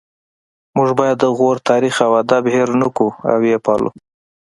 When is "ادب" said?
2.23-2.43